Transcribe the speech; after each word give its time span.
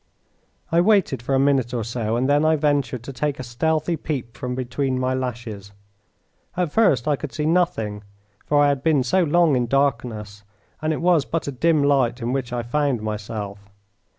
I 0.71 0.81
waited 0.81 1.21
for 1.21 1.35
a 1.35 1.39
minute 1.39 1.75
or 1.75 1.83
so 1.83 2.15
and 2.15 2.27
then 2.27 2.43
I 2.43 2.55
ventured 2.55 3.03
to 3.03 3.13
take 3.13 3.39
a 3.39 3.43
stealthy 3.43 3.95
peep 3.95 4.35
from 4.35 4.55
between 4.55 4.97
my 4.99 5.13
lashes. 5.13 5.73
At 6.57 6.71
first 6.71 7.07
I 7.07 7.15
could 7.15 7.31
see 7.31 7.45
nothing, 7.45 8.03
for 8.43 8.59
I 8.63 8.69
had 8.69 8.81
been 8.81 9.03
so 9.03 9.23
long 9.23 9.55
in 9.55 9.67
darkness 9.67 10.41
and 10.81 10.91
it 10.91 11.01
was 11.01 11.23
but 11.23 11.47
a 11.47 11.51
dim 11.51 11.83
light 11.83 12.19
in 12.19 12.33
which 12.33 12.51
I 12.51 12.63
found 12.63 13.03
myself. 13.03 13.69